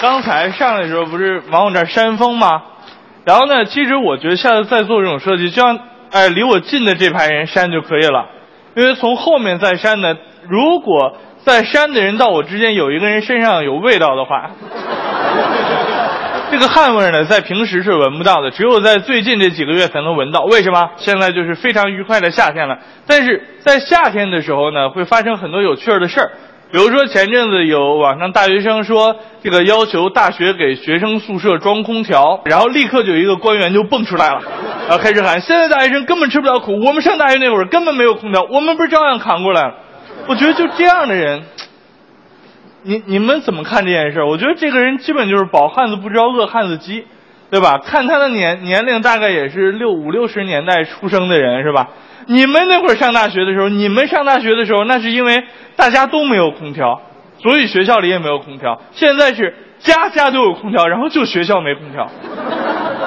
[0.00, 2.62] 刚才上来的时候不是往我这儿扇风吗？
[3.26, 5.78] 然后呢，其实我觉得下次再做这种设计，就让
[6.10, 8.26] 哎离我近的这排人扇就可以了，
[8.74, 10.16] 因为从后面再扇呢，
[10.48, 14.50] 如果在扇的人到我之间有一个人身上有味道的话，
[16.50, 20.44] 这个汗味呢，在平时是闻不到的，只有在最近这几个月才能闻到。
[20.44, 20.90] 为什么？
[20.96, 26.30] 现在就是非常愉快的夏天了，但是在夏天的时候呢，会发生很多有趣儿的事儿。
[26.72, 34.40] 比如说前阵子有网上大学生说这个要求大学给学生宿舍装空调，然后立刻就一个官员就蹦出来了，
[34.88, 39.74] 然后开始喊：现在大学生根本吃不了苦，我们上大学那会儿根本没有空调，我们不是照样扛过来了？
[40.28, 41.42] 我觉得就这样的人，
[42.82, 44.22] 你你们怎么看这件事？
[44.22, 47.04] 我觉得这个人基本就是饱汉子不知道饿汉子饥，
[47.50, 47.78] 对吧？
[47.84, 51.88] 看他的年年龄大概也是六五六十年代出生的人是吧？
[52.26, 55.42] 你们那会儿上大学的时候，你们上大学的时候，那是因为
[55.74, 57.02] 大家都没有空调，
[57.38, 58.80] 所以学校里也没有空调。
[58.92, 62.08] 现在是家家都有空调，然后就学校没空调，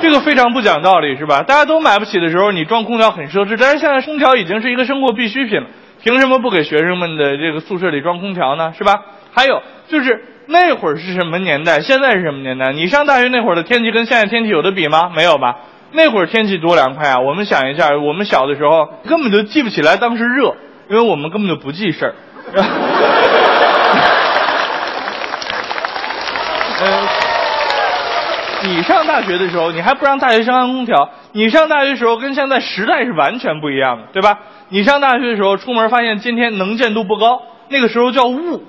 [0.00, 1.42] 这个非常不讲道理，是吧？
[1.42, 5.66] 大家都买不起的时候，你装空调很奢侈，但是现在空调已经是一个生活必需品了，
[6.02, 8.72] 凭什么不给学生们的这个宿舍里装空调呢？
[8.76, 9.02] 是吧？
[9.32, 12.72] 还有就是那会儿是什么年代，现在是什么年代？
[12.72, 15.12] 你上大学那会儿的天气跟现在天气有的比吗？
[15.14, 15.58] 没有吧？
[15.92, 17.18] 那会儿天气多凉快啊！
[17.18, 20.54] 我们想一下，我们小的时候根本就记不起来当时热，
[20.88, 22.14] 因为我们根本就不记事儿。
[28.62, 31.10] 你上大学的时候，你还不让大学生安空调？
[31.32, 34.38] 你上大学的时候跟现在时代是完全不一样的，对吧？
[34.68, 38.64] 你上大学的时候出门发现今天能见度不高，那个时候叫雾，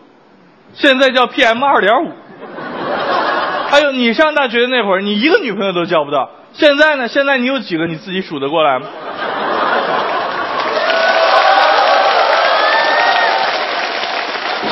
[0.73, 2.11] 现在叫 PM 二点五。
[3.69, 6.29] 还有你上大学的那会儿，你一个女朋友都交不到。
[6.53, 7.07] 现在呢？
[7.07, 7.87] 现在你有几个？
[7.87, 8.87] 你自己数得过来吗？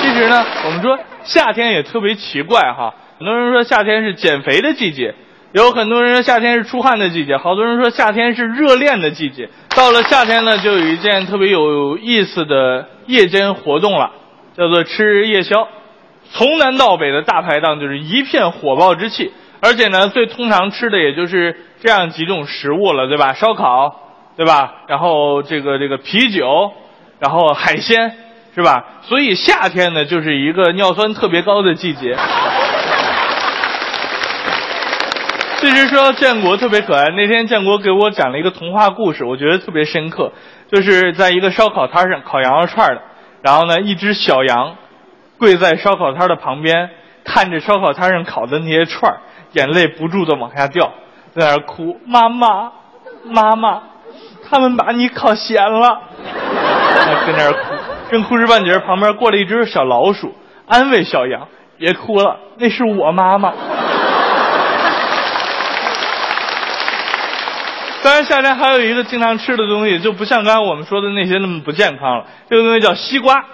[0.02, 2.94] 其实呢，我们说夏天也特别奇怪哈。
[3.20, 5.14] 很多人说夏天是减肥的季节，
[5.52, 9.50] 有很多人说夏天是出汗的季节，好多人说夏天是热恋的季节。
[9.76, 14.12] 到了夏天呢，就有一件特别有意思的夜间活动了，
[14.56, 15.68] 叫做吃夜宵。
[16.32, 19.34] 从南到北的大排档就是一片火爆之气。
[19.62, 23.34] 而且呢，最通常吃的也就是这样几种食物了，对吧？
[23.34, 24.00] 烧烤，
[24.38, 24.86] 对吧？
[24.88, 26.72] 然后这个这个啤酒，
[27.20, 28.14] 然后海鲜，
[28.56, 29.02] 是吧？
[29.02, 32.16] 所以夏天呢，就是一个尿酸特别高的季节。
[35.60, 40.32] 其实说建国特别可爱，那天建国给我讲了一个童话故事，我觉得特别深刻，
[40.72, 43.02] 就是在一个烧烤摊上烤羊肉串的，
[43.42, 44.76] 然后呢，一只小羊
[45.38, 46.90] 跪在烧烤摊的旁边，
[47.26, 49.18] 看着烧烤摊上烤的那些串。
[49.54, 50.94] 眼泪不住的往下掉，
[51.36, 52.00] 在那哭。
[52.06, 52.72] 妈妈，
[53.26, 53.82] 妈妈，
[54.48, 56.02] 他们把你烤咸了。
[57.26, 57.60] 在那儿哭，
[58.12, 60.36] 正哭着半截，旁边过来一只小老鼠，
[60.68, 61.48] 安慰小羊
[61.80, 63.52] ：“别哭了，那是我妈妈。”
[68.02, 72.26] 当然，夏天还有一个经常吃的东西，就不像刚才我们说的那些那么不健康了。
[72.50, 73.46] 这个东西叫西瓜，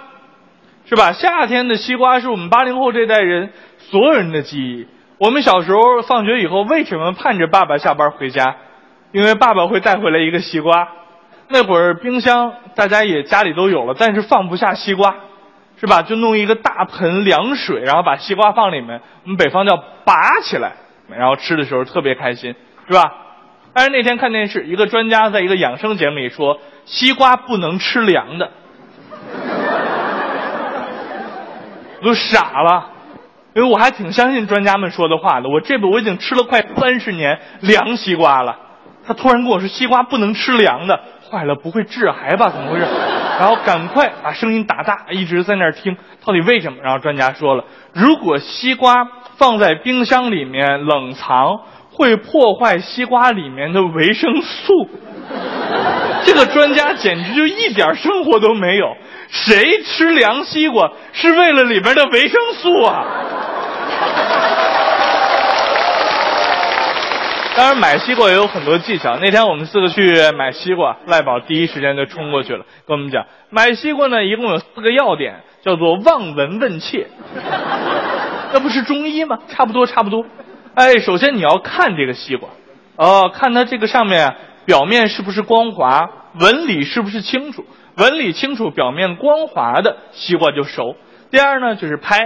[0.84, 1.12] 是吧？
[1.12, 4.86] 夏天的西瓜是我们八零后这代人所有人的记忆。
[5.18, 8.56] 我们小时候放学以后，为什么盼着爸爸下班回家？
[9.10, 10.88] 因为爸爸会带回来一个西瓜。
[11.48, 15.16] 那会儿冰箱大家也家里都有了，但是放不下西瓜，
[15.80, 16.02] 是吧？
[16.02, 19.00] 就弄一个大盆凉水，然后把西瓜放里面。
[19.24, 20.74] 我们北方叫拔起来，
[21.08, 22.54] 然后吃的时候特别开心，
[22.86, 23.25] 是吧？
[23.76, 28.50] 但是那天看电视，一个专家在一个养生节目里说，西瓜不能吃凉的，
[32.00, 32.92] 我都傻了。
[33.52, 38.56] 因为我还挺相信专家们说的话的，我这不我已经吃了快三十年凉西瓜了，
[39.06, 40.98] 他突然跟我说西瓜不能吃凉的，
[41.30, 42.48] 坏了，不会致癌吧？
[42.48, 42.86] 怎么回事？
[43.38, 46.78] 然后赶快把声音打大，一直在那儿听，到底为什么？
[46.82, 49.06] 然后专家说了，如果西瓜
[49.36, 51.60] 放在冰箱里面冷藏，
[51.96, 54.88] 会破坏西瓜里面的维生素。
[56.24, 58.96] 这个专家简直就一点生活都没有，
[59.30, 63.04] 谁吃凉西瓜是为了里边的维生素啊？
[67.56, 69.16] 当然，买西瓜也有很多技巧。
[69.16, 77.06] 那天我们四个去买西瓜，赖宝第一时间就冲过去了，跟我们讲，买西瓜呢一共有四个要点，叫做望闻问切。
[78.52, 79.38] 那不是中医吗？
[79.48, 80.26] 差不多，差不多。
[80.76, 82.50] 哎，首先你要看这个西瓜，
[82.96, 84.36] 哦，看它这个上面
[84.66, 87.64] 表面是不是光滑，纹理是不是清楚，
[87.96, 90.94] 纹理清楚，表面光滑的西瓜就熟。
[91.30, 92.18] 第二呢，就是拍。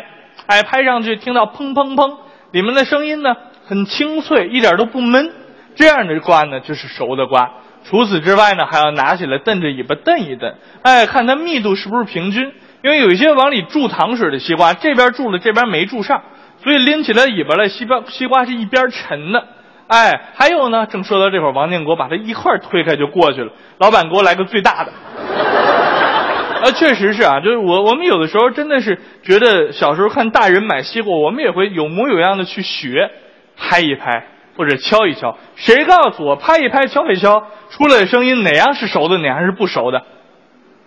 [0.47, 2.17] 哎，拍上去听到砰砰砰，
[2.51, 3.37] 里面的声音呢
[3.67, 5.31] 很清脆，一点都不闷。
[5.77, 7.53] 这样的瓜呢就是熟的瓜。
[7.85, 10.53] 除此之外呢，还要拿起来蹬着尾巴蹬一蹬，
[10.83, 12.53] 哎，看它密度是不是平均。
[12.83, 16.25] 因为有一些往里注糖水的西瓜，这边注了，这边没注上，
[16.63, 19.45] 所以拎起来尾巴来，西瓜西瓜是一边沉的。
[19.87, 23.51] 哎，还有呢，正说到这会儿，王建国把它一块推开就过去了。
[23.79, 24.93] 老板给我来个最大的。
[26.63, 33.11] 啊，确实是啊，就是我我们有的时候真的是觉得小时候看大人买西瓜，我们也会有模有样的去学，
[33.57, 34.27] 拍一拍
[34.57, 35.39] 或者敲一敲。
[35.57, 40.03] 谁告诉我拍一拍敲一敲出来的声音哪样是熟的哪样是不熟的？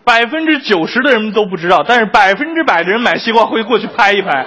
[0.06, 4.46] 百分之九十的人都不知道，但是百分之百的人买西瓜会过去拍一拍。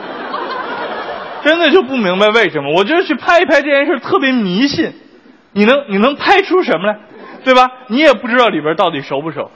[1.46, 2.74] 真的就不明白为什么？
[2.74, 4.92] 我觉得去拍一拍这件事特别迷信，
[5.52, 6.98] 你能你能拍出什么来，
[7.44, 7.70] 对吧？
[7.86, 9.52] 你也不知道里边到底熟不熟。